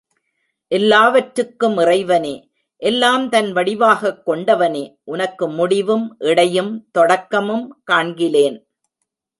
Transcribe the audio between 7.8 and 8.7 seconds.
காண்கிலேன்.